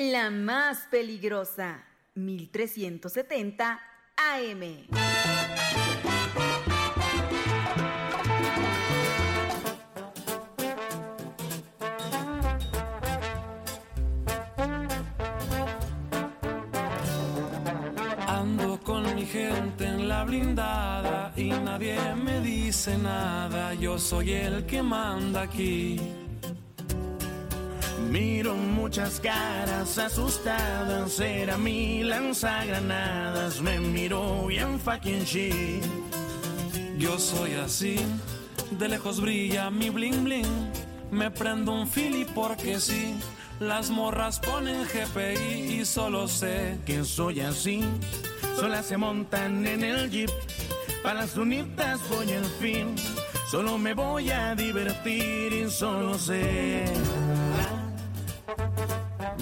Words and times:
La 0.00 0.30
más 0.30 0.88
peligrosa, 0.90 1.84
1370 2.14 3.78
AM. 4.16 4.86
Ando 18.26 18.80
con 18.80 19.14
mi 19.14 19.26
gente 19.26 19.84
en 19.84 20.08
la 20.08 20.24
blindada 20.24 21.34
y 21.36 21.50
nadie 21.50 21.98
me 22.14 22.40
dice 22.40 22.96
nada. 22.96 23.74
Yo 23.74 23.98
soy 23.98 24.32
el 24.32 24.64
que 24.64 24.82
manda 24.82 25.42
aquí. 25.42 26.19
Miro 28.10 28.56
muchas 28.56 29.20
caras 29.20 29.96
asustadas, 29.96 31.20
era 31.20 31.56
mi 31.56 32.02
lanzagranadas, 32.02 33.60
me 33.60 33.78
miro 33.78 34.46
bien 34.46 34.80
fucking 34.80 35.22
shit. 35.22 35.84
Yo 36.98 37.20
soy 37.20 37.52
así, 37.52 38.00
de 38.72 38.88
lejos 38.88 39.20
brilla 39.20 39.70
mi 39.70 39.90
bling 39.90 40.24
bling. 40.24 40.72
Me 41.12 41.30
prendo 41.30 41.70
un 41.70 41.86
fili 41.86 42.26
porque 42.34 42.80
sí. 42.80 43.14
Las 43.60 43.90
morras 43.90 44.40
ponen 44.40 44.84
GPI 44.84 45.80
y 45.80 45.84
solo 45.84 46.26
sé 46.26 46.80
que 46.84 47.04
soy 47.04 47.40
así. 47.40 47.84
Solas 48.56 48.86
se 48.86 48.96
montan 48.96 49.64
en 49.64 49.84
el 49.84 50.10
jeep, 50.10 50.30
para 51.04 51.20
las 51.20 51.36
unitas 51.36 52.00
voy 52.08 52.32
al 52.32 52.44
fin. 52.44 52.96
Solo 53.48 53.78
me 53.78 53.94
voy 53.94 54.30
a 54.30 54.56
divertir 54.56 55.52
y 55.52 55.70
solo 55.70 56.18
sé. 56.18 56.84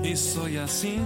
Y 0.04 0.16
soy 0.16 0.58
así, 0.58 1.00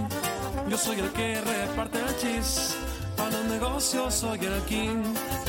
yo 0.66 0.78
soy 0.78 1.00
el 1.00 1.10
que 1.10 1.42
reparte 1.42 1.98
el 1.98 2.16
chis. 2.16 2.74
Para 3.18 3.30
los 3.32 3.44
negocios 3.44 4.14
soy 4.14 4.38
el 4.38 4.62
king. 4.62 5.02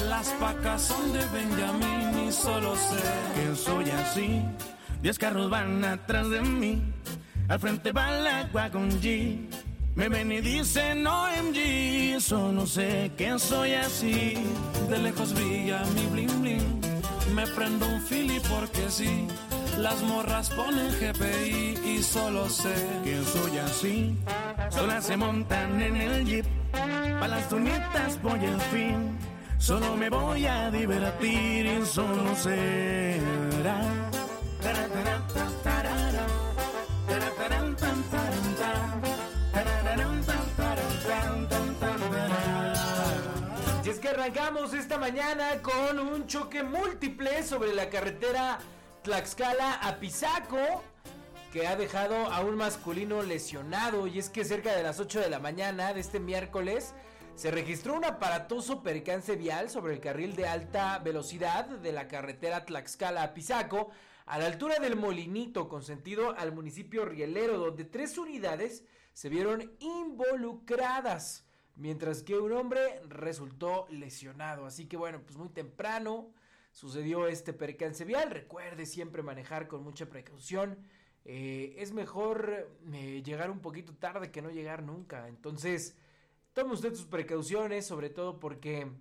Las 0.09 0.27
pacas 0.41 0.81
son 0.81 1.13
de 1.13 1.25
Benjamín 1.27 2.27
y 2.27 2.31
solo 2.33 2.75
sé 2.75 2.99
que 3.35 3.55
soy 3.55 3.89
así. 3.91 4.41
Diez 5.01 5.17
carros 5.17 5.49
van 5.49 5.85
atrás 5.85 6.29
de 6.29 6.41
mí. 6.41 6.81
Al 7.47 7.59
frente 7.61 7.93
va 7.93 8.11
la 8.11 8.69
con 8.71 8.91
G. 8.99 9.47
Me 9.99 10.07
ven 10.07 10.31
y 10.31 10.39
dicen 10.39 11.05
OMG, 11.05 12.21
solo 12.21 12.65
sé 12.65 13.11
que 13.17 13.37
soy 13.37 13.73
así. 13.73 14.35
De 14.89 14.97
lejos 14.97 15.33
brilla 15.33 15.83
mi 15.93 16.05
bling 16.05 16.41
bling. 16.41 16.81
Me 17.35 17.45
prendo 17.47 17.85
un 17.85 18.01
fili 18.03 18.39
porque 18.49 18.89
sí. 18.89 19.27
Las 19.77 20.01
morras 20.03 20.51
ponen 20.51 20.89
GPI 21.01 21.79
y 21.85 22.01
solo 22.01 22.47
sé 22.47 22.73
que 23.03 23.21
soy 23.25 23.57
así. 23.57 24.15
Solas 24.69 25.05
se 25.05 25.17
montan 25.17 25.81
en 25.81 25.97
el 25.97 26.25
jeep. 26.25 26.45
Pa' 27.19 27.27
las 27.27 27.49
tunitas 27.49 28.21
voy 28.23 28.39
al 28.45 28.61
fin. 28.71 29.17
Solo 29.57 29.97
me 29.97 30.09
voy 30.09 30.45
a 30.45 30.71
divertir 30.71 31.65
y 31.65 31.85
solo 31.85 32.33
será. 32.37 34.08
Arrancamos 44.29 44.75
esta 44.75 44.99
mañana 44.99 45.59
con 45.63 45.97
un 45.97 46.27
choque 46.27 46.61
múltiple 46.61 47.41
sobre 47.41 47.73
la 47.73 47.89
carretera 47.89 48.59
Tlaxcala 49.01 49.79
a 49.81 49.99
Pisaco 49.99 50.83
que 51.51 51.65
ha 51.65 51.75
dejado 51.75 52.27
a 52.27 52.41
un 52.41 52.55
masculino 52.55 53.23
lesionado. 53.23 54.05
Y 54.05 54.19
es 54.19 54.29
que 54.29 54.45
cerca 54.45 54.75
de 54.75 54.83
las 54.83 54.99
8 54.99 55.21
de 55.21 55.31
la 55.31 55.39
mañana 55.39 55.95
de 55.95 56.01
este 56.01 56.19
miércoles 56.19 56.93
se 57.33 57.49
registró 57.49 57.95
un 57.95 58.05
aparatoso 58.05 58.83
percance 58.83 59.35
vial 59.35 59.71
sobre 59.71 59.95
el 59.95 59.99
carril 59.99 60.35
de 60.35 60.47
alta 60.47 60.99
velocidad 60.99 61.65
de 61.65 61.91
la 61.91 62.07
carretera 62.07 62.65
Tlaxcala 62.65 63.23
a 63.23 63.33
Pisaco 63.33 63.89
a 64.27 64.37
la 64.37 64.45
altura 64.45 64.75
del 64.77 64.95
Molinito 64.95 65.67
con 65.67 65.81
sentido 65.81 66.35
al 66.37 66.51
municipio 66.51 67.03
Rielero 67.03 67.57
donde 67.57 67.83
tres 67.83 68.15
unidades 68.19 68.83
se 69.11 69.29
vieron 69.29 69.75
involucradas 69.79 71.48
mientras 71.79 72.21
que 72.21 72.37
un 72.37 72.51
hombre 72.51 73.01
resultó 73.07 73.87
lesionado 73.89 74.65
así 74.65 74.85
que 74.85 74.97
bueno 74.97 75.21
pues 75.25 75.37
muy 75.37 75.49
temprano 75.49 76.31
sucedió 76.71 77.27
este 77.27 77.53
percance 77.53 78.05
vial 78.05 78.29
recuerde 78.29 78.85
siempre 78.85 79.23
manejar 79.23 79.67
con 79.67 79.83
mucha 79.83 80.07
precaución 80.07 80.77
eh, 81.25 81.75
es 81.77 81.91
mejor 81.91 82.69
eh, 82.91 83.21
llegar 83.23 83.51
un 83.51 83.59
poquito 83.59 83.93
tarde 83.93 84.31
que 84.31 84.41
no 84.41 84.49
llegar 84.49 84.83
nunca. 84.83 85.27
Entonces, 85.27 85.95
tome 86.53 86.73
usted 86.73 86.95
sus 86.95 87.05
precauciones, 87.05 87.85
sobre 87.85 88.09
todo 88.09 88.39
porque, 88.39 88.91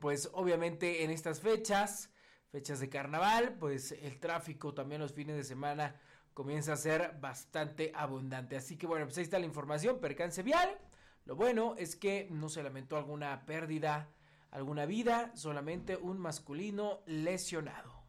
pues 0.00 0.30
obviamente 0.32 1.02
en 1.02 1.10
estas 1.10 1.40
fechas, 1.40 2.10
fechas 2.50 2.80
de 2.80 2.88
carnaval, 2.88 3.56
pues 3.58 3.92
el 3.92 4.20
tráfico 4.20 4.74
también 4.74 5.00
los 5.00 5.12
fines 5.12 5.36
de 5.36 5.44
semana 5.44 5.96
comienza 6.34 6.74
a 6.74 6.76
ser 6.76 7.16
bastante 7.20 7.90
abundante. 7.94 8.56
Así 8.56 8.76
que 8.76 8.86
bueno, 8.86 9.06
pues 9.06 9.18
ahí 9.18 9.24
está 9.24 9.38
la 9.38 9.46
información, 9.46 9.98
percance 9.98 10.42
vial. 10.42 10.78
Lo 11.24 11.36
bueno 11.36 11.74
es 11.78 11.94
que 11.94 12.26
no 12.30 12.48
se 12.48 12.62
lamentó 12.62 12.96
alguna 12.96 13.46
pérdida, 13.46 14.08
alguna 14.50 14.86
vida, 14.86 15.30
solamente 15.36 15.96
un 15.96 16.18
masculino 16.18 17.00
lesionado. 17.06 18.02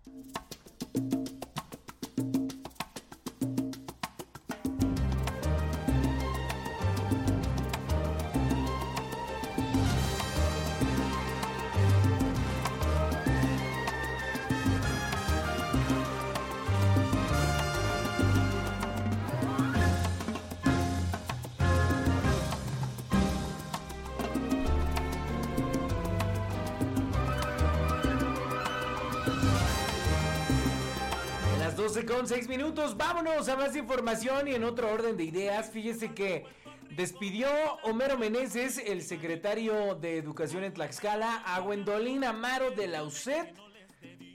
Con 32.24 32.30
6 32.30 32.48
minutos, 32.48 32.96
vámonos 32.96 33.50
a 33.50 33.58
más 33.58 33.76
información 33.76 34.48
y 34.48 34.54
en 34.54 34.64
otro 34.64 34.90
orden 34.90 35.18
de 35.18 35.26
ideas, 35.26 35.70
fíjese 35.72 36.14
que 36.14 36.46
despidió 36.92 37.50
Homero 37.84 38.18
Meneses, 38.18 38.78
el 38.78 39.02
secretario 39.02 39.96
de 39.96 40.20
Educación 40.20 40.64
en 40.64 40.72
Tlaxcala, 40.72 41.44
a 41.46 41.60
Gwendolyn 41.60 42.24
Amaro 42.24 42.72
de 42.72 42.88
la 42.88 43.04
UCED, 43.04 43.48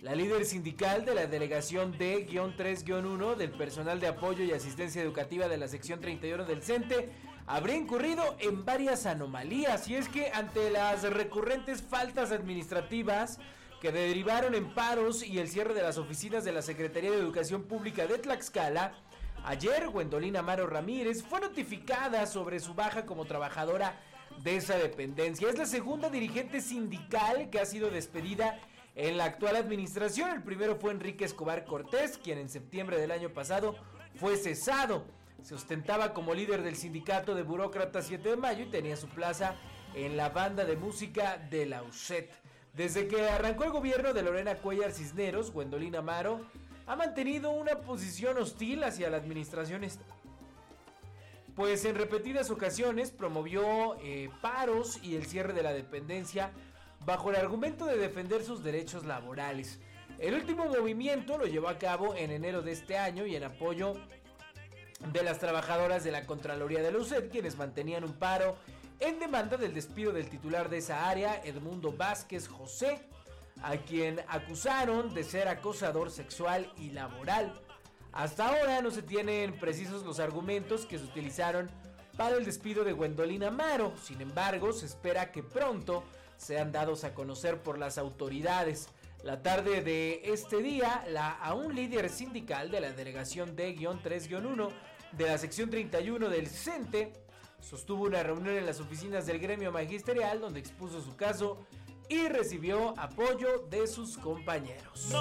la 0.02 0.14
líder 0.14 0.44
sindical 0.44 1.06
de 1.06 1.14
la 1.14 1.26
delegación 1.28 1.96
D-3-1 1.96 3.36
del 3.36 3.52
personal 3.52 4.00
de 4.00 4.08
apoyo 4.08 4.44
y 4.44 4.52
asistencia 4.52 5.00
educativa 5.00 5.48
de 5.48 5.56
la 5.56 5.66
sección 5.66 5.98
31 5.98 6.44
del 6.44 6.62
CENTE, 6.62 7.08
habría 7.46 7.76
incurrido 7.76 8.36
en 8.40 8.66
varias 8.66 9.06
anomalías 9.06 9.88
y 9.88 9.94
es 9.94 10.10
que 10.10 10.30
ante 10.34 10.70
las 10.70 11.04
recurrentes 11.04 11.80
faltas 11.80 12.32
administrativas, 12.32 13.40
que 13.80 13.92
derivaron 13.92 14.54
en 14.54 14.74
paros 14.74 15.22
y 15.22 15.38
el 15.38 15.48
cierre 15.48 15.74
de 15.74 15.82
las 15.82 15.98
oficinas 15.98 16.44
de 16.44 16.52
la 16.52 16.62
Secretaría 16.62 17.10
de 17.10 17.18
Educación 17.18 17.62
Pública 17.64 18.06
de 18.06 18.18
Tlaxcala, 18.18 18.92
ayer 19.44 19.88
Gwendolyn 19.88 20.36
Amaro 20.36 20.66
Ramírez 20.66 21.22
fue 21.22 21.40
notificada 21.40 22.26
sobre 22.26 22.58
su 22.58 22.74
baja 22.74 23.06
como 23.06 23.24
trabajadora 23.24 24.00
de 24.42 24.56
esa 24.56 24.76
dependencia. 24.76 25.48
Es 25.48 25.58
la 25.58 25.66
segunda 25.66 26.10
dirigente 26.10 26.60
sindical 26.60 27.50
que 27.50 27.60
ha 27.60 27.66
sido 27.66 27.90
despedida 27.90 28.58
en 28.96 29.16
la 29.16 29.26
actual 29.26 29.54
administración. 29.54 30.30
El 30.30 30.42
primero 30.42 30.76
fue 30.76 30.90
Enrique 30.90 31.24
Escobar 31.24 31.64
Cortés, 31.64 32.18
quien 32.18 32.38
en 32.38 32.48
septiembre 32.48 33.00
del 33.00 33.12
año 33.12 33.30
pasado 33.30 33.76
fue 34.16 34.36
cesado. 34.36 35.04
Se 35.42 35.54
ostentaba 35.54 36.14
como 36.14 36.34
líder 36.34 36.62
del 36.62 36.74
sindicato 36.74 37.36
de 37.36 37.42
burócratas 37.42 38.06
7 38.06 38.30
de 38.30 38.36
mayo 38.36 38.64
y 38.64 38.70
tenía 38.70 38.96
su 38.96 39.08
plaza 39.08 39.54
en 39.94 40.16
la 40.16 40.30
banda 40.30 40.64
de 40.64 40.76
música 40.76 41.38
de 41.48 41.66
la 41.66 41.84
UCET. 41.84 42.47
Desde 42.78 43.08
que 43.08 43.28
arrancó 43.28 43.64
el 43.64 43.72
gobierno 43.72 44.14
de 44.14 44.22
Lorena 44.22 44.54
Cuellar 44.54 44.92
Cisneros, 44.92 45.50
Gwendolyn 45.50 45.96
Amaro 45.96 46.42
ha 46.86 46.94
mantenido 46.94 47.50
una 47.50 47.80
posición 47.80 48.38
hostil 48.38 48.84
hacia 48.84 49.10
la 49.10 49.16
administración 49.16 49.82
pues 51.56 51.84
en 51.84 51.96
repetidas 51.96 52.52
ocasiones 52.52 53.10
promovió 53.10 53.96
eh, 54.00 54.30
paros 54.40 55.00
y 55.02 55.16
el 55.16 55.26
cierre 55.26 55.54
de 55.54 55.64
la 55.64 55.72
dependencia 55.72 56.52
bajo 57.04 57.30
el 57.30 57.36
argumento 57.36 57.84
de 57.84 57.98
defender 57.98 58.44
sus 58.44 58.62
derechos 58.62 59.04
laborales. 59.04 59.80
El 60.20 60.34
último 60.34 60.66
movimiento 60.66 61.36
lo 61.36 61.46
llevó 61.46 61.68
a 61.68 61.78
cabo 61.78 62.14
en 62.14 62.30
enero 62.30 62.62
de 62.62 62.70
este 62.70 62.96
año 62.96 63.26
y 63.26 63.34
en 63.34 63.42
apoyo 63.42 63.94
de 65.12 65.24
las 65.24 65.40
trabajadoras 65.40 66.04
de 66.04 66.12
la 66.12 66.26
Contraloría 66.26 66.80
de 66.80 66.92
la 66.92 66.98
UCED, 66.98 67.28
quienes 67.28 67.56
mantenían 67.56 68.04
un 68.04 68.12
paro 68.12 68.56
en 69.00 69.20
demanda 69.20 69.56
del 69.56 69.74
despido 69.74 70.12
del 70.12 70.28
titular 70.28 70.68
de 70.68 70.78
esa 70.78 71.08
área, 71.08 71.40
Edmundo 71.44 71.92
Vázquez 71.92 72.48
José, 72.48 73.00
a 73.62 73.76
quien 73.76 74.20
acusaron 74.28 75.14
de 75.14 75.24
ser 75.24 75.48
acosador 75.48 76.10
sexual 76.10 76.72
y 76.76 76.90
laboral. 76.90 77.52
Hasta 78.12 78.48
ahora 78.48 78.80
no 78.82 78.90
se 78.90 79.02
tienen 79.02 79.58
precisos 79.58 80.04
los 80.04 80.18
argumentos 80.18 80.86
que 80.86 80.98
se 80.98 81.04
utilizaron 81.04 81.70
para 82.16 82.36
el 82.36 82.44
despido 82.44 82.82
de 82.82 82.92
Gwendolyn 82.92 83.44
Amaro, 83.44 83.94
sin 84.02 84.20
embargo 84.20 84.72
se 84.72 84.86
espera 84.86 85.30
que 85.30 85.42
pronto 85.42 86.02
sean 86.36 86.72
dados 86.72 87.04
a 87.04 87.14
conocer 87.14 87.62
por 87.62 87.78
las 87.78 87.98
autoridades. 87.98 88.88
La 89.22 89.42
tarde 89.42 89.82
de 89.82 90.22
este 90.24 90.58
día, 90.62 91.04
la 91.08 91.30
aún 91.30 91.74
líder 91.74 92.08
sindical 92.08 92.70
de 92.70 92.80
la 92.80 92.92
delegación 92.92 93.54
D-3-1 93.54 94.70
de 95.12 95.26
la 95.26 95.38
sección 95.38 95.70
31 95.70 96.28
del 96.28 96.48
CENTE 96.48 97.12
sostuvo 97.60 98.04
una 98.04 98.22
reunión 98.22 98.56
en 98.56 98.66
las 98.66 98.80
oficinas 98.80 99.26
del 99.26 99.38
gremio 99.38 99.72
magisterial 99.72 100.40
donde 100.40 100.60
expuso 100.60 101.00
su 101.02 101.16
caso 101.16 101.58
y 102.08 102.28
recibió 102.28 102.94
apoyo 102.98 103.66
de 103.70 103.86
sus 103.86 104.16
compañeros. 104.16 105.12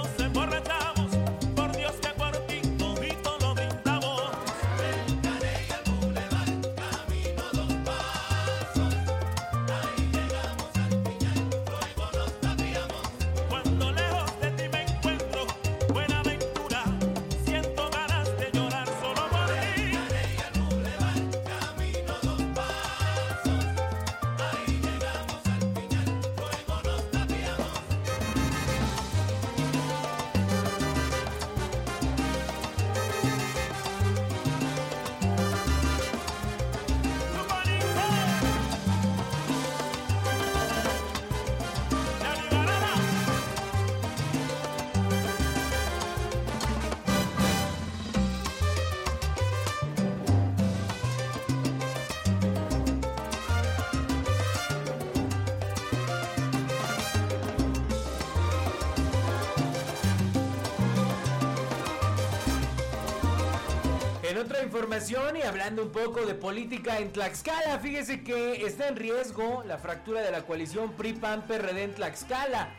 Otra 64.35 64.61
información 64.61 65.37
y 65.37 65.41
hablando 65.43 65.83
un 65.83 65.91
poco 65.91 66.25
de 66.25 66.35
política 66.35 66.99
en 66.99 67.11
Tlaxcala, 67.13 67.79
fíjese 67.79 68.23
que 68.23 68.65
está 68.65 68.89
en 68.89 68.97
riesgo 68.97 69.63
la 69.65 69.77
fractura 69.77 70.21
de 70.21 70.31
la 70.31 70.41
coalición 70.41 70.91
PRI-PAN-PRD 70.93 71.83
en 71.83 71.95
Tlaxcala. 71.95 72.69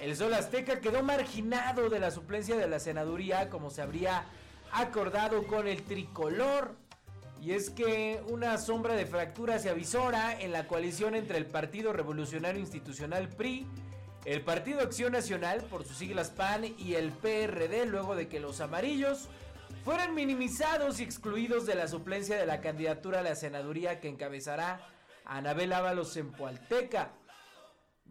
El 0.00 0.16
Sol 0.16 0.34
Azteca 0.34 0.80
quedó 0.80 1.04
marginado 1.04 1.88
de 1.88 2.00
la 2.00 2.10
suplencia 2.10 2.56
de 2.56 2.66
la 2.66 2.80
senaduría 2.80 3.48
como 3.48 3.70
se 3.70 3.82
habría 3.82 4.24
acordado 4.72 5.46
con 5.46 5.68
el 5.68 5.84
tricolor. 5.84 6.74
Y 7.40 7.52
es 7.52 7.70
que 7.70 8.20
una 8.28 8.58
sombra 8.58 8.94
de 8.94 9.06
fractura 9.06 9.60
se 9.60 9.70
avisora 9.70 10.40
en 10.40 10.50
la 10.50 10.66
coalición 10.66 11.14
entre 11.14 11.38
el 11.38 11.46
Partido 11.46 11.92
Revolucionario 11.92 12.60
Institucional 12.60 13.28
PRI, 13.28 13.66
el 14.24 14.40
Partido 14.40 14.80
Acción 14.80 15.12
Nacional 15.12 15.62
por 15.70 15.84
sus 15.84 15.96
siglas 15.96 16.30
PAN 16.30 16.64
y 16.76 16.94
el 16.94 17.12
PRD 17.12 17.86
luego 17.86 18.16
de 18.16 18.26
que 18.26 18.40
los 18.40 18.60
amarillos 18.60 19.28
fueron 19.84 20.14
minimizados 20.14 21.00
y 21.00 21.04
excluidos 21.04 21.66
de 21.66 21.74
la 21.74 21.88
suplencia 21.88 22.36
de 22.36 22.46
la 22.46 22.60
candidatura 22.60 23.20
a 23.20 23.22
la 23.22 23.34
senaduría 23.34 24.00
que 24.00 24.08
encabezará 24.08 24.80
Anabel 25.24 25.72
Ábalos 25.72 26.16
en 26.16 26.32
Pualteca. 26.32 27.12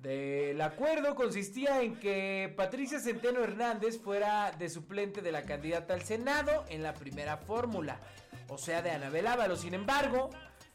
El 0.04 0.62
acuerdo 0.62 1.16
consistía 1.16 1.82
en 1.82 2.00
que 2.00 2.54
Patricia 2.56 3.00
Centeno 3.00 3.44
Hernández 3.44 4.00
fuera 4.00 4.52
de 4.52 4.70
suplente 4.70 5.22
de 5.22 5.32
la 5.32 5.44
candidata 5.44 5.96
al 5.96 6.04
Senado 6.04 6.66
en 6.70 6.84
la 6.84 6.94
primera 6.94 7.38
fórmula, 7.38 8.00
o 8.48 8.58
sea, 8.58 8.82
de 8.82 8.92
Anabel 8.92 9.28
Ábalos. 9.28 9.62
Sin 9.62 9.74
embargo, 9.74 10.30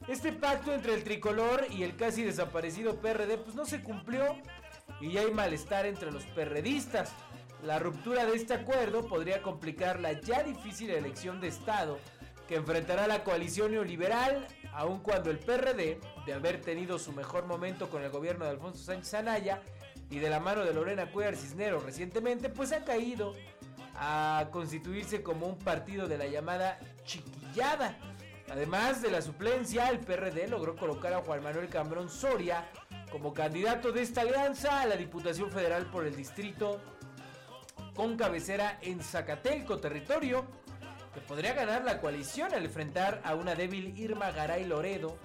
este 0.08 0.32
pacto 0.32 0.74
entre 0.74 0.94
el 0.94 1.04
tricolor 1.04 1.66
y 1.70 1.84
el 1.84 1.96
casi 1.96 2.24
desaparecido 2.24 2.96
PRD 2.96 3.38
pues 3.38 3.54
no 3.54 3.64
se 3.64 3.80
cumplió 3.82 4.36
y 5.00 5.12
ya 5.12 5.20
hay 5.20 5.30
malestar 5.30 5.86
entre 5.86 6.10
los 6.10 6.24
perredistas. 6.26 7.12
La 7.62 7.78
ruptura 7.78 8.26
de 8.26 8.34
este 8.34 8.54
acuerdo 8.54 9.06
podría 9.06 9.40
complicar 9.40 10.00
la 10.00 10.20
ya 10.20 10.42
difícil 10.42 10.90
elección 10.90 11.40
de 11.40 11.46
Estado 11.46 12.00
que 12.48 12.56
enfrentará 12.56 13.06
la 13.06 13.22
coalición 13.22 13.70
neoliberal, 13.70 14.48
aun 14.72 14.98
cuando 14.98 15.30
el 15.30 15.38
PRD, 15.38 16.00
de 16.26 16.32
haber 16.32 16.60
tenido 16.60 16.98
su 16.98 17.12
mejor 17.12 17.46
momento 17.46 17.88
con 17.88 18.02
el 18.02 18.10
gobierno 18.10 18.44
de 18.44 18.50
Alfonso 18.50 18.82
Sánchez 18.82 19.14
Anaya 19.14 19.62
y 20.10 20.18
de 20.18 20.28
la 20.28 20.40
mano 20.40 20.64
de 20.64 20.74
Lorena 20.74 21.12
Cuellar 21.12 21.36
Cisneros 21.36 21.84
recientemente, 21.84 22.48
pues 22.48 22.72
ha 22.72 22.84
caído 22.84 23.32
a 23.94 24.48
constituirse 24.50 25.22
como 25.22 25.46
un 25.46 25.56
partido 25.56 26.08
de 26.08 26.18
la 26.18 26.26
llamada 26.26 26.80
chiquillada. 27.04 27.96
Además 28.50 29.02
de 29.02 29.12
la 29.12 29.22
suplencia, 29.22 29.88
el 29.88 30.00
PRD 30.00 30.48
logró 30.48 30.74
colocar 30.74 31.12
a 31.12 31.22
Juan 31.22 31.44
Manuel 31.44 31.68
Cambrón 31.68 32.10
Soria 32.10 32.68
como 33.12 33.32
candidato 33.32 33.92
de 33.92 34.02
esta 34.02 34.22
alianza 34.22 34.80
a 34.80 34.86
la 34.86 34.96
Diputación 34.96 35.50
Federal 35.50 35.86
por 35.86 36.04
el 36.04 36.16
Distrito 36.16 36.80
con 37.94 38.16
cabecera 38.16 38.78
en 38.82 39.00
Zacatelco, 39.02 39.78
territorio 39.78 40.46
que 41.14 41.20
podría 41.20 41.52
ganar 41.52 41.84
la 41.84 42.00
coalición 42.00 42.54
al 42.54 42.64
enfrentar 42.64 43.20
a 43.24 43.34
una 43.34 43.54
débil 43.54 43.98
Irma 43.98 44.30
Garay 44.30 44.64
Loredo, 44.64 45.18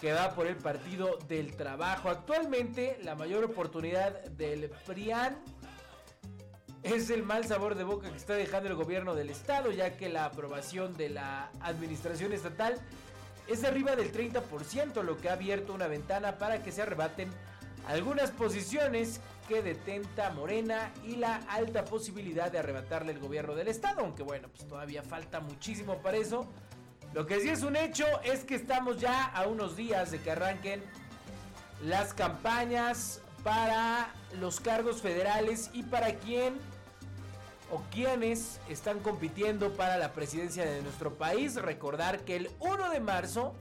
que 0.00 0.12
va 0.12 0.34
por 0.34 0.46
el 0.46 0.56
Partido 0.56 1.18
del 1.28 1.54
Trabajo. 1.56 2.08
Actualmente 2.08 2.98
la 3.02 3.14
mayor 3.14 3.44
oportunidad 3.44 4.24
del 4.24 4.70
PRIAN 4.86 5.36
es 6.82 7.10
el 7.10 7.24
mal 7.24 7.44
sabor 7.44 7.74
de 7.74 7.84
boca 7.84 8.10
que 8.10 8.16
está 8.16 8.34
dejando 8.34 8.70
el 8.70 8.76
gobierno 8.76 9.14
del 9.14 9.30
estado, 9.30 9.70
ya 9.70 9.96
que 9.96 10.08
la 10.08 10.24
aprobación 10.24 10.94
de 10.94 11.10
la 11.10 11.50
administración 11.60 12.32
estatal 12.32 12.76
es 13.48 13.64
arriba 13.64 13.96
del 13.96 14.12
30%, 14.12 15.02
lo 15.02 15.16
que 15.18 15.28
ha 15.28 15.34
abierto 15.34 15.74
una 15.74 15.88
ventana 15.88 16.38
para 16.38 16.62
que 16.62 16.72
se 16.72 16.82
arrebaten 16.82 17.30
algunas 17.86 18.30
posiciones 18.30 19.20
que 19.46 19.62
detenta 19.62 20.30
Morena 20.30 20.92
y 21.04 21.16
la 21.16 21.36
alta 21.48 21.84
posibilidad 21.84 22.50
de 22.50 22.58
arrebatarle 22.58 23.12
el 23.12 23.18
gobierno 23.18 23.54
del 23.54 23.68
estado, 23.68 24.00
aunque 24.00 24.22
bueno, 24.22 24.48
pues 24.48 24.66
todavía 24.66 25.02
falta 25.02 25.40
muchísimo 25.40 25.98
para 25.98 26.16
eso. 26.16 26.46
Lo 27.14 27.26
que 27.26 27.40
sí 27.40 27.48
es 27.48 27.62
un 27.62 27.76
hecho 27.76 28.04
es 28.24 28.44
que 28.44 28.54
estamos 28.54 29.00
ya 29.00 29.24
a 29.24 29.46
unos 29.46 29.76
días 29.76 30.10
de 30.10 30.20
que 30.20 30.30
arranquen 30.30 30.82
las 31.82 32.12
campañas 32.12 33.20
para 33.42 34.12
los 34.38 34.60
cargos 34.60 35.00
federales 35.00 35.70
y 35.72 35.82
para 35.82 36.16
quién 36.16 36.58
o 37.70 37.82
quienes 37.90 38.60
están 38.68 39.00
compitiendo 39.00 39.72
para 39.74 39.96
la 39.98 40.12
presidencia 40.12 40.64
de 40.64 40.82
nuestro 40.82 41.14
país. 41.14 41.54
Recordar 41.54 42.24
que 42.24 42.36
el 42.36 42.50
1 42.60 42.90
de 42.90 43.00
marzo 43.00 43.54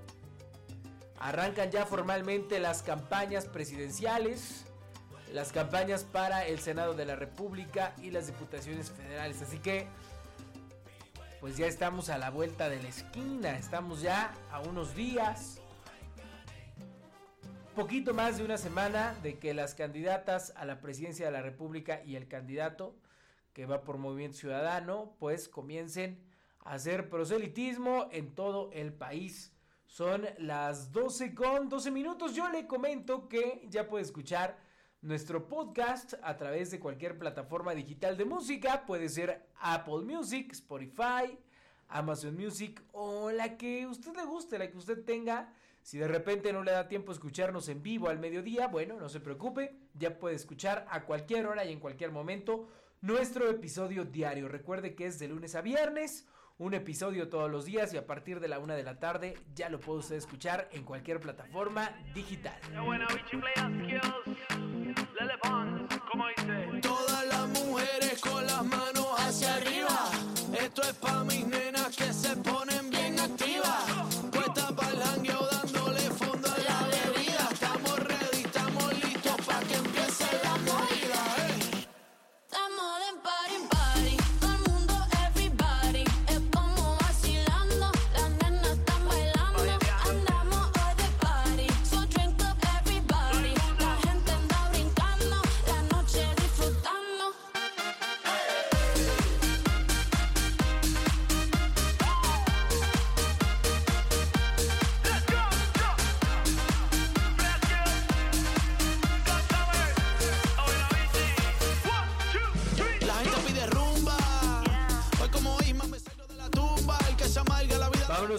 arrancan 1.19 1.71
ya 1.71 1.85
formalmente 1.85 2.59
las 2.59 2.83
campañas 2.83 3.45
presidenciales 3.45 4.64
las 5.35 5.51
campañas 5.51 6.05
para 6.05 6.47
el 6.47 6.59
Senado 6.59 6.93
de 6.93 7.03
la 7.03 7.17
República 7.17 7.93
y 8.01 8.09
las 8.09 8.27
diputaciones 8.27 8.89
federales. 8.89 9.41
Así 9.41 9.59
que, 9.59 9.85
pues 11.41 11.57
ya 11.57 11.67
estamos 11.67 12.09
a 12.09 12.17
la 12.17 12.29
vuelta 12.29 12.69
de 12.69 12.81
la 12.81 12.87
esquina, 12.87 13.57
estamos 13.57 14.01
ya 14.01 14.33
a 14.49 14.61
unos 14.61 14.95
días, 14.95 15.59
poquito 17.75 18.13
más 18.13 18.37
de 18.37 18.45
una 18.45 18.57
semana 18.57 19.13
de 19.23 19.37
que 19.37 19.53
las 19.53 19.75
candidatas 19.75 20.53
a 20.55 20.63
la 20.63 20.79
presidencia 20.79 21.25
de 21.25 21.33
la 21.33 21.41
República 21.41 22.01
y 22.05 22.15
el 22.15 22.29
candidato 22.29 22.95
que 23.51 23.65
va 23.65 23.83
por 23.83 23.97
Movimiento 23.97 24.37
Ciudadano, 24.37 25.17
pues 25.19 25.49
comiencen 25.49 26.23
a 26.61 26.75
hacer 26.75 27.09
proselitismo 27.09 28.07
en 28.13 28.33
todo 28.33 28.69
el 28.71 28.93
país. 28.93 29.53
Son 29.85 30.25
las 30.37 30.93
12 30.93 31.35
con 31.35 31.67
12 31.67 31.91
minutos. 31.91 32.33
Yo 32.33 32.47
le 32.47 32.67
comento 32.67 33.27
que 33.27 33.67
ya 33.69 33.89
puede 33.89 34.05
escuchar 34.05 34.64
nuestro 35.05 35.47
podcast 35.47 36.15
a 36.23 36.35
través 36.35 36.71
de 36.71 36.79
cualquier 36.79 37.17
plataforma 37.17 37.75
digital 37.75 38.17
de 38.17 38.25
música. 38.25 38.85
Puede 38.85 39.07
ser 39.07 39.47
Apple 39.61 40.01
Music, 40.03 40.51
Spotify, 40.51 41.37
Amazon 41.89 42.35
Music 42.35 42.81
o 42.91 43.31
la 43.31 43.55
que 43.55 43.85
usted 43.85 44.15
le 44.15 44.25
guste, 44.25 44.57
la 44.57 44.69
que 44.69 44.77
usted 44.77 45.05
tenga. 45.05 45.53
Si 45.83 45.99
de 45.99 46.07
repente 46.07 46.51
no 46.51 46.63
le 46.63 46.71
da 46.71 46.87
tiempo 46.87 47.11
escucharnos 47.11 47.69
en 47.69 47.83
vivo 47.83 48.09
al 48.09 48.17
mediodía, 48.17 48.67
bueno, 48.67 48.99
no 48.99 49.07
se 49.07 49.19
preocupe, 49.19 49.75
ya 49.93 50.17
puede 50.17 50.35
escuchar 50.35 50.87
a 50.89 51.03
cualquier 51.03 51.45
hora 51.45 51.63
y 51.63 51.71
en 51.71 51.79
cualquier 51.79 52.11
momento 52.11 52.67
nuestro 53.01 53.47
episodio 53.47 54.05
diario. 54.05 54.47
Recuerde 54.47 54.95
que 54.95 55.05
es 55.05 55.19
de 55.19 55.27
lunes 55.27 55.53
a 55.53 55.61
viernes, 55.61 56.25
un 56.57 56.73
episodio 56.73 57.29
todos 57.29 57.51
los 57.51 57.65
días 57.65 57.93
y 57.93 57.97
a 57.97 58.07
partir 58.07 58.39
de 58.39 58.47
la 58.47 58.57
una 58.57 58.73
de 58.75 58.81
la 58.81 58.97
tarde 58.97 59.37
ya 59.53 59.69
lo 59.69 59.79
puede 59.79 59.99
usted 59.99 60.15
escuchar 60.15 60.67
en 60.71 60.83
cualquier 60.83 61.19
plataforma 61.19 61.91
digital. 62.15 62.59
Todas 66.81 67.25
las 67.27 67.47
mujeres 67.47 68.19
con 68.19 68.45
las 68.45 68.63
manos 68.65 69.07
hacia 69.17 69.55
arriba. 69.55 70.11
Esto 70.59 70.81
es 70.81 70.93
pa' 70.93 71.23
mis 71.23 71.47
nenas 71.47 71.95
que 71.95 72.11
se 72.11 72.35
ponen 72.35 72.74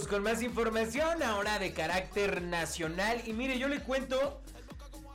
Con 0.08 0.22
más 0.22 0.40
información 0.42 1.22
ahora 1.22 1.58
de 1.58 1.72
carácter 1.72 2.42
nacional. 2.42 3.22
Y 3.26 3.32
mire, 3.32 3.58
yo 3.58 3.66
le 3.66 3.80
cuento 3.80 4.40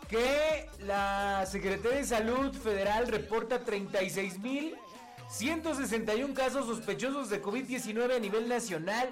que 0.10 0.68
la 0.80 1.46
Secretaría 1.50 2.00
de 2.00 2.06
Salud 2.06 2.54
Federal 2.54 3.08
reporta 3.08 3.64
36.161 3.64 6.34
casos 6.34 6.66
sospechosos 6.66 7.30
de 7.30 7.42
COVID-19 7.42 8.18
a 8.18 8.20
nivel 8.20 8.50
nacional. 8.50 9.10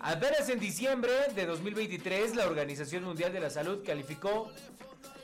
Apenas 0.00 0.50
en 0.50 0.60
diciembre 0.60 1.12
de 1.34 1.46
2023, 1.46 2.36
la 2.36 2.46
Organización 2.46 3.04
Mundial 3.04 3.32
de 3.32 3.40
la 3.40 3.48
Salud 3.48 3.82
calificó 3.86 4.50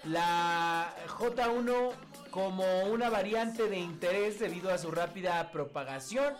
la 0.04 0.94
J1 1.08 1.92
como 2.30 2.84
una 2.84 3.10
variante 3.10 3.68
de 3.68 3.76
interés 3.76 4.40
debido 4.40 4.72
a 4.72 4.78
su 4.78 4.90
rápida 4.90 5.50
propagación. 5.52 6.32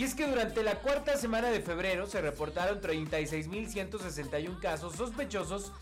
Y 0.00 0.04
es 0.04 0.14
que 0.14 0.26
durante 0.26 0.62
la 0.62 0.76
cuarta 0.76 1.18
semana 1.18 1.50
de 1.50 1.60
febrero 1.60 2.06
se 2.06 2.22
reportaron 2.22 2.80
36.161 2.80 4.58
casos 4.58 4.96
sospechosos 4.96 5.72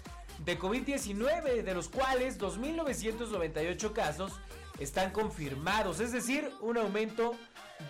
de 0.44 0.58
COVID-19, 0.58 1.62
de 1.62 1.72
los 1.72 1.88
cuales 1.88 2.36
2.998 2.36 3.92
casos 3.92 4.32
están 4.80 5.12
confirmados, 5.12 6.00
es 6.00 6.10
decir, 6.10 6.50
un 6.60 6.78
aumento 6.78 7.36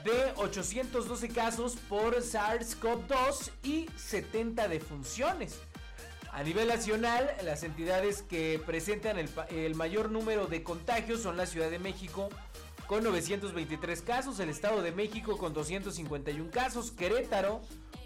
de 0.05 0.35
812 0.37 1.31
casos 1.31 1.77
por 1.89 2.15
SARS-CoV-2 2.17 3.51
y 3.63 3.89
70 3.97 4.69
defunciones. 4.69 5.59
A 6.31 6.43
nivel 6.43 6.69
nacional, 6.69 7.27
las 7.43 7.63
entidades 7.63 8.21
que 8.21 8.61
presentan 8.67 9.19
el, 9.19 9.31
el 9.49 9.75
mayor 9.77 10.11
número 10.11 10.47
de 10.47 10.63
contagios 10.63 11.23
son 11.23 11.39
la 11.39 11.47
Ciudad 11.47 11.71
de 11.71 11.79
México 11.79 12.29
con 12.89 13.05
923 13.05 14.01
casos, 14.01 14.41
el 14.41 14.49
Estado 14.49 14.83
de 14.83 14.93
México 14.93 15.37
con 15.37 15.53
251 15.53 16.51
casos, 16.51 16.91
Querétaro 16.91 17.61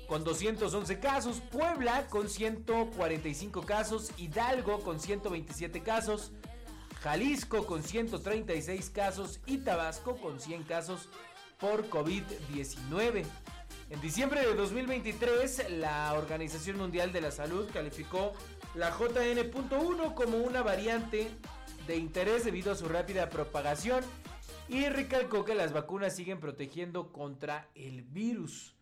con 0.08 0.24
211 0.24 0.98
casos, 0.98 1.40
Puebla 1.52 2.08
con 2.08 2.28
145 2.28 3.62
casos, 3.62 4.10
Hidalgo 4.18 4.80
con 4.80 4.98
127 4.98 5.82
casos, 5.82 6.32
Jalisco 7.00 7.64
con 7.64 7.84
136 7.84 8.90
casos 8.90 9.40
y 9.46 9.58
Tabasco 9.58 10.16
con 10.16 10.40
100 10.40 10.64
casos 10.64 11.08
por 11.60 11.88
COVID-19. 11.88 13.24
En 13.88 14.00
diciembre 14.00 14.40
de 14.40 14.52
2023, 14.52 15.70
la 15.78 16.12
Organización 16.14 16.78
Mundial 16.78 17.12
de 17.12 17.20
la 17.20 17.30
Salud 17.30 17.68
calificó 17.72 18.32
la 18.74 18.90
JN.1 18.90 20.14
como 20.14 20.38
una 20.38 20.62
variante 20.62 21.30
de 21.86 21.96
interés 21.96 22.44
debido 22.44 22.72
a 22.72 22.76
su 22.76 22.88
rápida 22.88 23.28
propagación 23.30 24.02
y 24.68 24.88
recalcó 24.88 25.44
que 25.44 25.54
las 25.54 25.72
vacunas 25.72 26.16
siguen 26.16 26.40
protegiendo 26.40 27.12
contra 27.12 27.68
el 27.74 28.02
virus. 28.02 28.74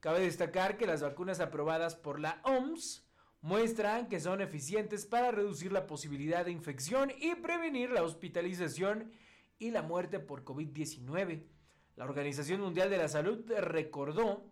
Cabe 0.00 0.20
destacar 0.20 0.76
que 0.76 0.86
las 0.86 1.02
vacunas 1.02 1.40
aprobadas 1.40 1.96
por 1.96 2.20
la 2.20 2.40
OMS 2.44 3.04
muestran 3.40 4.08
que 4.08 4.20
son 4.20 4.40
eficientes 4.40 5.06
para 5.06 5.30
reducir 5.30 5.72
la 5.72 5.86
posibilidad 5.86 6.44
de 6.44 6.52
infección 6.52 7.12
y 7.20 7.34
prevenir 7.36 7.90
la 7.90 8.02
hospitalización 8.02 9.12
y 9.58 9.70
la 9.70 9.82
muerte 9.82 10.18
por 10.18 10.44
COVID-19. 10.44 11.44
La 11.96 12.04
Organización 12.04 12.60
Mundial 12.60 12.90
de 12.90 12.98
la 12.98 13.08
Salud 13.08 13.44
recordó 13.58 14.44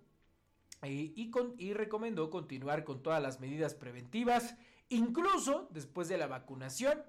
eh, 0.83 1.13
y, 1.15 1.31
y 1.59 1.75
recomendó 1.75 2.31
continuar 2.31 2.85
con 2.85 3.03
todas 3.03 3.23
las 3.23 3.41
medidas 3.41 3.75
preventivas, 3.75 4.57
incluso 4.89 5.69
después 5.71 6.09
de 6.09 6.19
la 6.19 6.27
vacunación. 6.27 7.03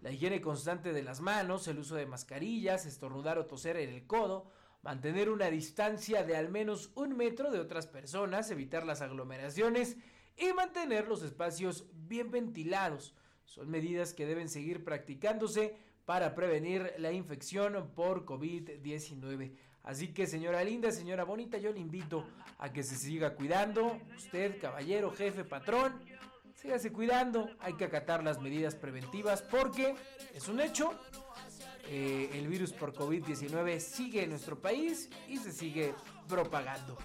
La 0.00 0.12
higiene 0.12 0.40
constante 0.40 0.92
de 0.92 1.02
las 1.02 1.20
manos, 1.20 1.66
el 1.66 1.78
uso 1.78 1.96
de 1.96 2.06
mascarillas, 2.06 2.86
estornudar 2.86 3.38
o 3.38 3.46
toser 3.46 3.76
en 3.78 3.90
el 3.90 4.06
codo, 4.06 4.50
mantener 4.82 5.28
una 5.28 5.50
distancia 5.50 6.22
de 6.22 6.36
al 6.36 6.50
menos 6.50 6.92
un 6.94 7.16
metro 7.16 7.50
de 7.50 7.58
otras 7.58 7.86
personas, 7.88 8.50
evitar 8.50 8.86
las 8.86 9.02
aglomeraciones 9.02 9.96
y 10.36 10.52
mantener 10.52 11.08
los 11.08 11.22
espacios 11.22 11.86
bien 11.92 12.30
ventilados. 12.30 13.14
Son 13.44 13.68
medidas 13.68 14.14
que 14.14 14.26
deben 14.26 14.48
seguir 14.48 14.84
practicándose 14.84 15.76
para 16.04 16.34
prevenir 16.34 16.94
la 16.98 17.12
infección 17.12 17.90
por 17.94 18.24
COVID-19. 18.24 19.52
Así 19.82 20.08
que 20.08 20.26
señora 20.26 20.62
linda, 20.62 20.92
señora 20.92 21.24
bonita, 21.24 21.58
yo 21.58 21.72
le 21.72 21.80
invito 21.80 22.24
a 22.58 22.72
que 22.72 22.82
se 22.82 22.96
siga 22.96 23.34
cuidando. 23.34 23.98
Usted, 24.16 24.60
caballero, 24.60 25.10
jefe, 25.10 25.44
patrón, 25.44 26.00
sígase 26.60 26.92
cuidando. 26.92 27.50
Hay 27.60 27.74
que 27.74 27.84
acatar 27.84 28.22
las 28.24 28.40
medidas 28.40 28.74
preventivas 28.74 29.42
porque 29.42 29.94
es 30.34 30.48
un 30.48 30.60
hecho. 30.60 30.92
eh, 31.90 32.28
el 32.34 32.48
virus 32.48 32.72
por 32.74 32.92
COVID-19 32.92 33.80
sigue 33.80 34.22
en 34.24 34.30
nuestro 34.30 34.60
país 34.60 35.08
y 35.26 35.38
se 35.38 35.52
sigue 35.52 35.94
propagando. 36.28 36.98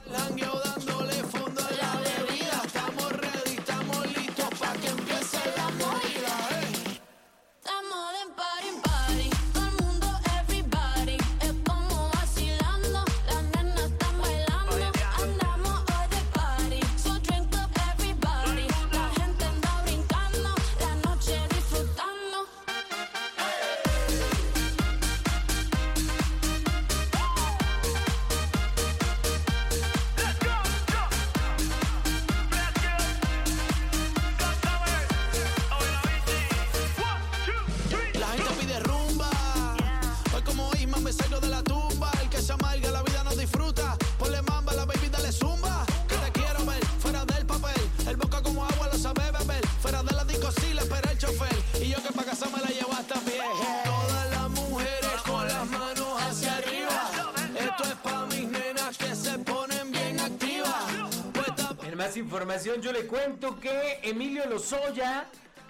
Información 62.44 62.82
yo 62.82 62.92
le 62.92 63.08
cuento 63.08 63.58
que 63.58 64.00
Emilio 64.04 64.46
Lozoya 64.46 65.28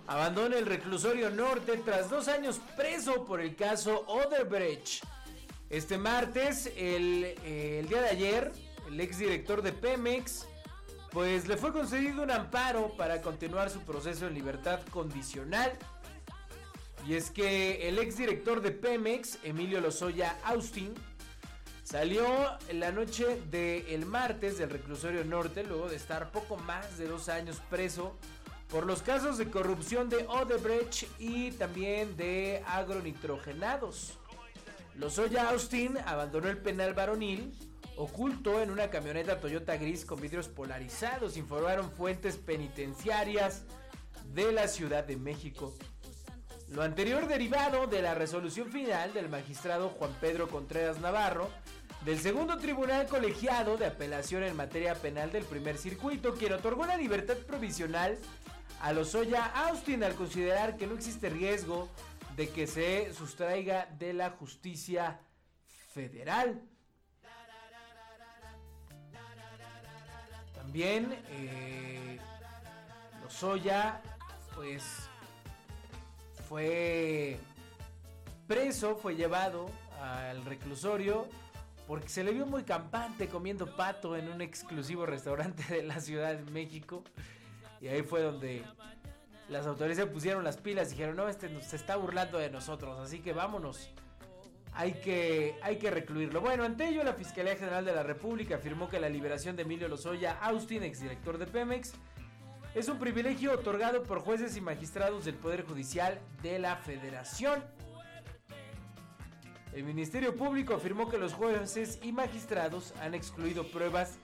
abandona 0.08 0.58
el 0.58 0.66
reclusorio 0.66 1.30
norte 1.30 1.80
tras 1.86 2.10
dos 2.10 2.28
años 2.28 2.60
preso 2.76 3.26
por 3.26 3.42
el 3.42 3.56
caso 3.56 4.04
Odebrecht. 4.08 5.04
Este 5.70 6.00
martes, 6.00 6.66
el, 6.76 7.26
eh, 7.44 7.78
el 7.80 7.90
día 7.90 8.02
de 8.02 8.10
ayer, 8.10 8.52
el 8.88 9.00
exdirector 9.00 9.62
de 9.62 9.72
Pemex, 9.72 10.48
pues 11.12 11.48
le 11.48 11.58
fue 11.58 11.72
concedido 11.72 12.24
un 12.24 12.32
amparo 12.32 12.98
para 12.98 13.22
continuar 13.22 13.70
su 13.70 13.82
proceso 13.82 14.26
en 14.26 14.34
libertad 14.34 14.80
condicional. 14.90 15.74
Y 17.08 17.14
es 17.14 17.30
que 17.30 17.88
el 17.88 18.00
exdirector 18.00 18.64
de 18.64 18.72
Pemex, 18.72 19.38
Emilio 19.44 19.80
Lozoya 19.80 20.40
Austin, 20.44 20.96
salió 21.84 22.26
en 22.70 22.80
la 22.80 22.92
noche 22.92 23.42
del 23.52 24.06
martes 24.06 24.58
del 24.58 24.70
reclusorio 24.70 25.24
norte 25.26 25.64
luego 25.64 25.90
de 25.90 25.96
estar 25.96 26.32
poco 26.32 26.58
más 26.58 26.98
de 26.98 27.08
dos 27.08 27.30
años 27.30 27.62
preso 27.70 28.18
por 28.70 28.86
los 28.86 29.02
casos 29.02 29.38
de 29.38 29.52
corrupción 29.52 30.10
de 30.10 30.26
Odebrecht 30.28 31.04
y 31.20 31.52
también 31.52 32.18
de 32.18 32.64
agronitrogenados. 32.66 34.18
Lozoya 34.96 35.50
Austin 35.50 35.98
abandonó 36.06 36.50
el 36.50 36.58
penal 36.58 36.94
varonil 36.94 37.54
oculto 37.98 38.62
en 38.62 38.72
una 38.72 38.90
camioneta 38.90 39.40
Toyota 39.40 39.78
gris 39.78 40.06
con 40.06 40.20
vidrios 40.20 40.48
polarizados, 40.48 41.38
informaron 41.38 41.92
fuentes 41.92 42.38
penitenciarias 42.38 43.64
de 44.34 44.52
la 44.52 44.68
Ciudad 44.68 45.04
de 45.04 45.18
México. 45.18 45.74
Lo 46.70 46.82
anterior 46.82 47.28
derivado 47.28 47.86
de 47.86 48.02
la 48.02 48.16
resolución 48.16 48.72
final 48.72 49.14
del 49.14 49.30
magistrado 49.30 49.90
Juan 49.90 50.12
Pedro 50.20 50.48
Contreras 50.48 51.00
Navarro 51.00 51.52
del 52.06 52.20
segundo 52.20 52.58
tribunal 52.58 53.08
colegiado 53.08 53.78
de 53.78 53.86
apelación 53.86 54.44
en 54.44 54.58
materia 54.58 54.94
penal 54.96 55.32
del 55.32 55.46
primer 55.46 55.78
circuito, 55.78 56.34
quien 56.34 56.54
otorgó 56.54 56.86
la 56.86 56.98
libertad 56.98 57.38
provisional 57.48 58.18
a 58.82 58.92
Lozoya 58.92 59.46
Austin 59.46 60.04
al 60.04 60.16
considerar 60.16 60.76
que 60.76 60.86
no 60.86 60.96
existe 60.96 61.30
riesgo 61.30 61.88
de 62.36 62.50
que 62.50 62.68
se 62.68 63.14
sustraiga 63.14 63.88
de 63.98 64.14
la 64.14 64.32
justicia 64.32 65.20
federal. 65.94 66.62
También 70.54 71.18
eh, 71.30 72.20
Lozoya, 73.22 74.02
pues, 74.56 74.84
fue 76.50 77.40
preso, 78.46 78.98
fue 78.98 79.16
llevado 79.16 79.70
al 80.02 80.44
reclusorio 80.44 81.30
porque 81.88 82.10
se 82.10 82.24
le 82.24 82.32
vio 82.32 82.46
muy 82.46 82.64
campante 82.64 83.28
comiendo 83.28 83.76
pato 83.76 84.16
en 84.16 84.30
un 84.30 84.42
exclusivo 84.42 85.06
restaurante 85.06 85.64
de 85.74 85.84
la 85.84 86.00
Ciudad 86.00 86.36
de 86.36 86.52
México. 86.52 87.04
Y 87.82 87.88
ahí 87.88 88.02
fue 88.02 88.22
donde 88.22 88.64
las 89.50 89.68
autoridades 89.68 90.10
pusieron 90.10 90.44
las 90.44 90.58
pilas 90.58 90.88
y 90.88 90.92
dijeron, 90.92 91.16
no, 91.16 91.28
este 91.28 91.62
se 91.62 91.76
está 91.76 91.96
burlando 91.96 92.38
de 92.38 92.50
nosotros, 92.50 93.00
así 93.00 93.20
que 93.20 93.34
vámonos. 93.34 93.90
Hay 94.76 94.94
que, 94.94 95.56
hay 95.62 95.78
que 95.78 95.92
recluirlo. 95.92 96.42
Bueno, 96.42 96.64
ante 96.64 96.88
ello, 96.88 97.04
la 97.04 97.14
Fiscalía 97.14 97.56
General 97.56 97.86
de 97.86 97.94
la 97.94 98.02
República 98.02 98.56
afirmó 98.56 98.90
que 98.90 99.00
la 99.00 99.08
liberación 99.08 99.56
de 99.56 99.62
Emilio 99.62 99.88
Lozoya 99.88 100.40
Austin, 100.42 100.82
exdirector 100.82 101.38
de 101.38 101.46
Pemex, 101.46 101.94
es 102.74 102.88
un 102.88 102.98
privilegio 102.98 103.54
otorgado 103.54 104.02
por 104.02 104.22
jueces 104.22 104.58
y 104.58 104.62
magistrados 104.62 105.26
del 105.26 105.36
Poder 105.36 105.64
Judicial 105.64 106.20
de 106.42 106.58
la 106.58 106.76
Federación. 106.78 107.64
El 109.76 109.84
Ministerio 109.84 110.36
Público 110.36 110.76
afirmó 110.76 111.10
que 111.10 111.18
los 111.18 111.34
jueces 111.34 111.98
y 112.04 112.12
magistrados 112.12 112.94
han 113.02 113.16
excluido 113.16 113.66
pruebas 113.68 114.18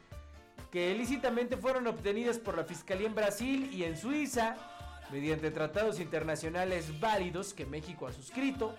que 0.72 0.92
ilícitamente 0.92 1.58
fueron 1.58 1.88
obtenidas 1.88 2.38
por 2.38 2.56
la 2.56 2.64
Fiscalía 2.64 3.08
en 3.08 3.16
Brasil 3.16 3.70
y 3.74 3.84
en 3.84 3.98
Suiza 3.98 4.56
mediante 5.12 5.50
tratados 5.50 6.00
internacionales 6.00 7.00
válidos 7.00 7.56
que 7.56 7.66
México 7.66 8.06
ha 8.06 8.14
suscrito, 8.14 8.76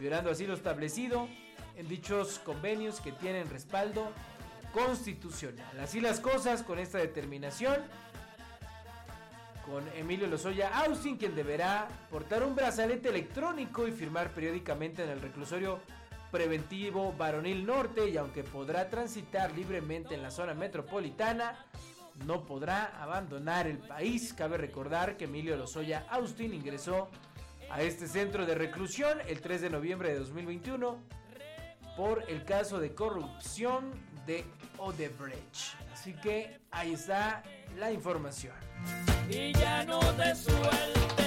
violando 0.00 0.30
así 0.30 0.44
lo 0.44 0.54
establecido 0.54 1.28
en 1.76 1.86
dichos 1.86 2.40
convenios 2.40 3.00
que 3.00 3.12
tienen 3.12 3.48
respaldo 3.48 4.10
constitucional. 4.72 5.78
Así 5.80 6.00
las 6.00 6.18
cosas 6.18 6.64
con 6.64 6.80
esta 6.80 6.98
determinación 6.98 7.76
con 9.64 9.86
Emilio 9.96 10.26
Lozoya 10.26 10.70
Austin, 10.80 11.16
quien 11.16 11.36
deberá 11.36 11.86
portar 12.10 12.42
un 12.42 12.56
brazalete 12.56 13.10
electrónico 13.10 13.86
y 13.86 13.92
firmar 13.92 14.32
periódicamente 14.32 15.04
en 15.04 15.10
el 15.10 15.20
reclusorio 15.20 15.78
preventivo 16.30 17.12
Varonil 17.12 17.64
Norte 17.64 18.08
y 18.08 18.16
aunque 18.16 18.44
podrá 18.44 18.88
transitar 18.88 19.52
libremente 19.52 20.14
en 20.14 20.22
la 20.22 20.30
zona 20.30 20.54
metropolitana, 20.54 21.66
no 22.26 22.44
podrá 22.44 23.00
abandonar 23.02 23.66
el 23.66 23.78
país. 23.78 24.32
Cabe 24.34 24.58
recordar 24.58 25.16
que 25.16 25.24
Emilio 25.24 25.56
Lozoya 25.56 26.06
Austin 26.10 26.54
ingresó 26.54 27.08
a 27.70 27.82
este 27.82 28.08
centro 28.08 28.46
de 28.46 28.54
reclusión 28.54 29.18
el 29.26 29.40
3 29.40 29.60
de 29.62 29.70
noviembre 29.70 30.10
de 30.10 30.18
2021 30.20 30.98
por 31.96 32.24
el 32.28 32.44
caso 32.44 32.78
de 32.78 32.94
corrupción 32.94 33.90
de 34.26 34.44
Odebrecht. 34.78 35.74
Así 35.92 36.14
que 36.14 36.60
ahí 36.70 36.94
está 36.94 37.42
la 37.76 37.90
información. 37.90 38.54
y 39.28 39.52
ya 39.52 39.84
no 39.84 39.98
te 40.14 40.34
sueltes. 40.34 41.17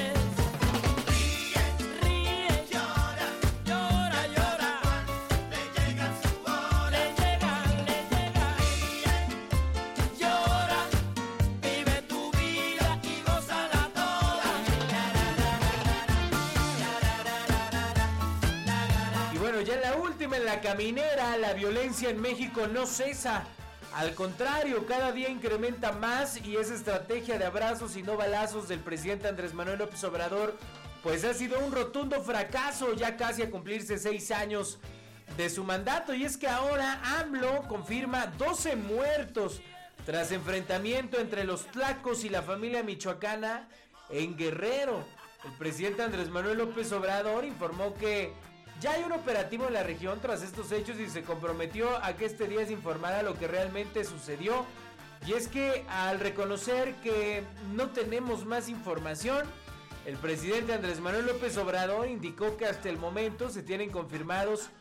En 19.74 19.82
la 19.82 19.96
última, 19.96 20.38
en 20.38 20.46
la 20.46 20.62
caminera, 20.62 21.38
la 21.38 21.54
violencia 21.54 22.10
en 22.10 22.20
México 22.20 22.68
no 22.68 22.86
cesa. 22.86 23.46
Al 23.94 24.14
contrario, 24.16 24.86
cada 24.86 25.12
día 25.12 25.30
incrementa 25.30 25.92
más 25.92 26.38
y 26.46 26.56
esa 26.58 26.74
estrategia 26.74 27.38
de 27.38 27.46
abrazos 27.46 27.96
y 27.96 28.04
no 28.04 28.18
balazos 28.18 28.68
del 28.68 28.80
presidente 28.80 29.28
Andrés 29.28 29.54
Manuel 29.54 29.80
López 29.80 30.04
Obrador, 30.04 30.58
pues 31.04 31.24
ha 31.26 31.34
sido 31.34 31.60
un 31.60 31.72
rotundo 31.72 32.22
fracaso, 32.22 32.94
ya 32.94 33.18
casi 33.18 33.42
a 33.42 33.50
cumplirse 33.50 33.98
seis 33.98 34.32
años 34.32 34.80
de 35.36 35.50
su 35.50 35.64
mandato. 35.64 36.14
Y 36.14 36.24
es 36.24 36.38
que 36.38 36.48
ahora 36.48 37.02
AMLO 37.20 37.68
confirma 37.68 38.28
12 38.28 38.76
muertos 38.76 39.62
tras 40.06 40.32
enfrentamiento 40.32 41.20
entre 41.20 41.44
los 41.44 41.66
tlacos 41.68 42.24
y 42.24 42.30
la 42.30 42.42
familia 42.42 42.84
michoacana 42.84 43.68
en 44.10 44.38
Guerrero. 44.38 45.04
El 45.44 45.52
presidente 45.54 46.04
Andrés 46.04 46.30
Manuel 46.30 46.60
López 46.60 46.92
Obrador 46.92 47.46
informó 47.46 47.96
que 47.96 48.34
ya 48.82 48.94
hay 48.94 49.04
un 49.04 49.12
operativo 49.12 49.68
en 49.68 49.76
la 49.76 49.84
región 49.84 50.20
tras 50.20 50.42
estos 50.42 50.72
hechos 50.72 51.00
y 51.00 51.08
se 51.08 51.22
comprometió 51.22 52.04
a 52.04 52.14
que 52.18 52.26
este 52.26 52.48
día 52.48 52.66
se 52.66 52.74
informara 52.74 53.22
lo 53.22 53.38
que 53.38 53.48
realmente 53.48 54.04
sucedió. 54.04 54.66
Y 55.28 55.34
es 55.34 55.48
que 55.48 55.86
al 55.88 56.20
reconocer 56.20 56.96
que 56.96 57.44
no 57.76 57.92
tenemos 57.92 58.44
más 58.44 58.70
información, 58.70 59.46
el 60.08 60.18
presidente 60.18 60.74
Andrés 60.74 61.00
Manuel 61.00 61.28
López 61.28 61.56
Obrador 61.58 62.08
indicó 62.08 62.58
que 62.58 62.66
hasta 62.66 62.90
el 62.90 62.98
momento 62.98 63.52
se 63.52 63.62
tienen 63.62 63.92
confirmados 63.92 64.72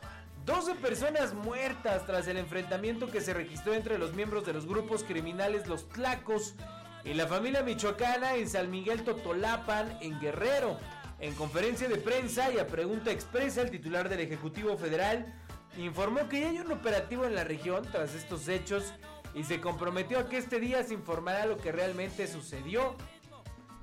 12 0.47 0.73
personas 0.75 1.35
muertas 1.35 2.07
tras 2.07 2.27
el 2.27 2.37
enfrentamiento 2.37 3.11
que 3.11 3.21
se 3.21 3.35
registró 3.35 3.75
entre 3.75 3.99
los 3.99 4.15
miembros 4.15 4.47
de 4.47 4.53
los 4.53 4.65
grupos 4.65 5.03
criminales 5.03 5.67
Los 5.67 5.87
Tlacos 5.89 6.55
y 7.03 7.13
la 7.13 7.27
familia 7.27 7.61
michoacana 7.61 8.35
en 8.35 8.49
San 8.49 8.71
Miguel 8.71 9.03
Totolapan, 9.03 9.95
en 10.01 10.19
Guerrero. 10.19 10.79
En 11.21 11.35
conferencia 11.35 11.87
de 11.87 11.97
prensa 11.97 12.51
y 12.51 12.57
a 12.57 12.65
pregunta 12.65 13.11
expresa, 13.11 13.61
el 13.61 13.69
titular 13.69 14.09
del 14.09 14.21
Ejecutivo 14.21 14.75
Federal 14.75 15.31
informó 15.77 16.27
que 16.27 16.41
ya 16.41 16.49
hay 16.49 16.57
un 16.57 16.71
operativo 16.71 17.25
en 17.25 17.35
la 17.35 17.43
región 17.43 17.87
tras 17.91 18.15
estos 18.15 18.47
hechos 18.47 18.91
y 19.35 19.43
se 19.43 19.61
comprometió 19.61 20.17
a 20.17 20.27
que 20.27 20.37
este 20.37 20.59
día 20.59 20.83
se 20.83 20.95
informará 20.95 21.45
lo 21.45 21.57
que 21.57 21.71
realmente 21.71 22.25
sucedió. 22.25 22.95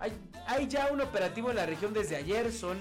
Hay, 0.01 0.18
hay 0.48 0.66
ya 0.66 0.88
un 0.90 1.01
operativo 1.01 1.51
en 1.51 1.57
la 1.57 1.66
región 1.66 1.94
desde 1.94 2.16
ayer, 2.16 2.53
son 2.53 2.77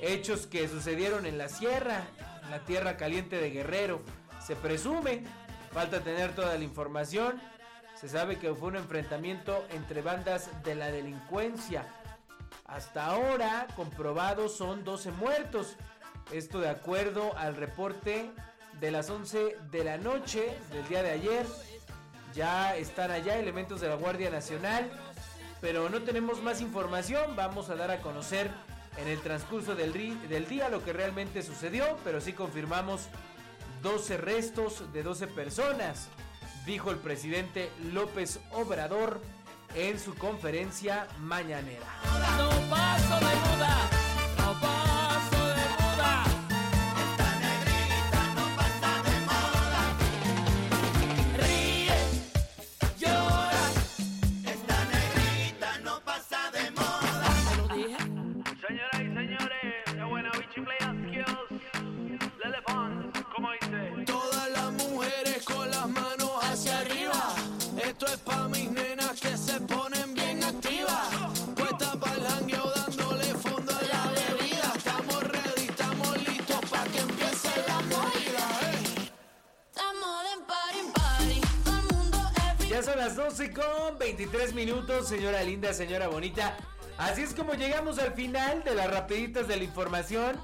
hechos 0.00 0.48
que 0.48 0.66
sucedieron 0.66 1.24
en 1.24 1.38
la 1.38 1.48
sierra, 1.48 2.08
en 2.42 2.50
la 2.50 2.64
tierra 2.64 2.96
caliente 2.96 3.36
de 3.36 3.50
Guerrero. 3.50 4.02
Se 4.44 4.56
presume, 4.56 5.22
falta 5.70 6.00
tener 6.00 6.34
toda 6.34 6.58
la 6.58 6.64
información, 6.64 7.40
se 7.94 8.08
sabe 8.08 8.36
que 8.40 8.52
fue 8.52 8.70
un 8.70 8.76
enfrentamiento 8.76 9.64
entre 9.70 10.02
bandas 10.02 10.50
de 10.64 10.74
la 10.74 10.90
delincuencia. 10.90 11.86
Hasta 12.68 13.06
ahora, 13.06 13.68
comprobados 13.76 14.56
son 14.56 14.84
12 14.84 15.12
muertos. 15.12 15.76
Esto 16.32 16.58
de 16.58 16.68
acuerdo 16.68 17.36
al 17.36 17.54
reporte 17.54 18.32
de 18.80 18.90
las 18.90 19.08
11 19.08 19.56
de 19.70 19.84
la 19.84 19.98
noche 19.98 20.52
del 20.72 20.86
día 20.88 21.02
de 21.02 21.10
ayer. 21.10 21.46
Ya 22.34 22.76
están 22.76 23.12
allá 23.12 23.38
elementos 23.38 23.80
de 23.80 23.88
la 23.88 23.94
Guardia 23.94 24.30
Nacional, 24.30 24.90
pero 25.60 25.88
no 25.88 26.02
tenemos 26.02 26.42
más 26.42 26.60
información. 26.60 27.36
Vamos 27.36 27.70
a 27.70 27.76
dar 27.76 27.92
a 27.92 28.00
conocer 28.00 28.50
en 28.98 29.06
el 29.08 29.20
transcurso 29.20 29.76
del, 29.76 29.92
del 30.28 30.48
día 30.48 30.68
lo 30.68 30.84
que 30.84 30.92
realmente 30.92 31.42
sucedió, 31.42 31.96
pero 32.02 32.20
sí 32.20 32.32
confirmamos 32.32 33.08
12 33.82 34.16
restos 34.16 34.92
de 34.92 35.02
12 35.04 35.28
personas, 35.28 36.08
dijo 36.64 36.90
el 36.90 36.96
presidente 36.96 37.70
López 37.92 38.40
Obrador 38.52 39.20
en 39.76 39.98
su 39.98 40.14
conferencia 40.14 41.06
mañanera. 41.20 41.86
Ya 82.76 82.82
son 82.82 82.98
las 82.98 83.16
12 83.16 83.52
con 83.52 83.98
23 83.98 84.52
minutos, 84.52 85.08
señora 85.08 85.42
linda, 85.42 85.72
señora 85.72 86.08
bonita. 86.08 86.58
Así 86.98 87.22
es 87.22 87.32
como 87.32 87.54
llegamos 87.54 87.98
al 87.98 88.12
final 88.12 88.62
de 88.64 88.74
las 88.74 88.90
rapiditas 88.90 89.48
de 89.48 89.56
la 89.56 89.64
información 89.64 90.38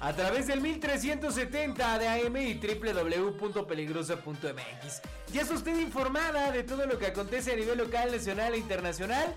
a 0.00 0.14
través 0.14 0.46
del 0.46 0.62
1370 0.62 1.98
de 1.98 2.08
AM 2.08 2.38
y 2.38 2.54
www.peligrosa.mx. 2.54 5.02
Ya 5.30 5.42
está 5.42 5.52
usted 5.52 5.78
informada 5.78 6.52
de 6.52 6.62
todo 6.62 6.86
lo 6.86 6.98
que 6.98 7.08
acontece 7.08 7.52
a 7.52 7.56
nivel 7.56 7.76
local, 7.76 8.10
nacional 8.10 8.54
e 8.54 8.58
internacional. 8.58 9.34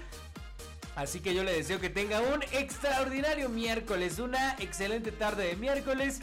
Así 0.96 1.20
que 1.20 1.36
yo 1.36 1.44
le 1.44 1.52
deseo 1.52 1.82
que 1.82 1.90
tenga 1.90 2.22
un 2.22 2.44
extraordinario 2.54 3.50
miércoles, 3.50 4.20
una 4.20 4.56
excelente 4.60 5.12
tarde 5.12 5.48
de 5.48 5.58
miércoles. 5.58 6.22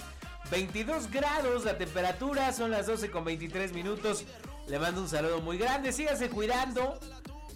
22 0.50 1.10
grados 1.10 1.66
la 1.66 1.76
temperatura, 1.76 2.50
son 2.54 2.70
las 2.70 2.86
12 2.86 3.10
con 3.10 3.26
23 3.26 3.74
minutos. 3.74 4.24
Le 4.66 4.78
mando 4.78 5.02
un 5.02 5.08
saludo 5.08 5.40
muy 5.40 5.58
grande, 5.58 5.92
sígase 5.92 6.30
cuidando, 6.30 6.98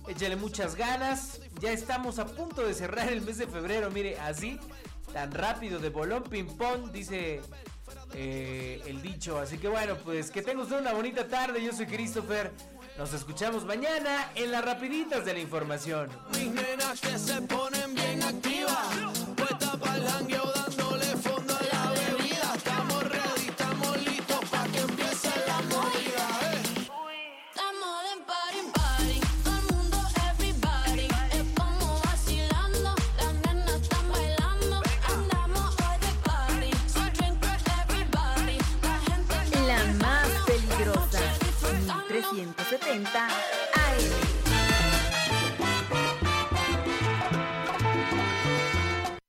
échale 0.07 0.37
muchas 0.37 0.75
ganas. 0.75 1.41
Ya 1.61 1.73
estamos 1.73 2.19
a 2.19 2.27
punto 2.27 2.67
de 2.67 2.75
cerrar 2.75 3.09
el 3.11 3.23
mes 3.23 3.39
de 3.39 3.47
febrero, 3.47 3.91
mire, 3.91 4.19
así, 4.21 4.59
tan 5.13 5.33
rápido, 5.33 5.79
de 5.79 5.89
bolón 5.89 6.25
ping-pong, 6.25 6.93
dice 6.93 7.41
eh, 8.15 8.83
el 8.87 9.01
dicho. 9.01 9.39
Así 9.39 9.59
que 9.59 9.69
bueno, 9.69 9.97
pues 10.05 10.31
que 10.31 10.43
tenga 10.43 10.63
usted 10.63 10.81
una 10.81 10.93
bonita 10.93 11.27
tarde. 11.27 11.63
Yo 11.63 11.73
soy 11.73 11.87
Christopher. 11.87 12.53
Nos 12.99 13.13
escuchamos 13.15 13.65
mañana 13.65 14.33
en 14.35 14.51
las 14.51 14.65
rapiditas 14.65 15.25
de 15.25 15.33
la 15.33 15.39
información. 15.39 16.11
Mis 16.33 16.53
nenas 16.53 17.01
que 17.01 17.19
se 17.19 17.41
ponen 17.43 17.95
bien 17.95 18.23
activas. 18.23 19.18
Everybody. 42.91 43.29
La 43.29 43.38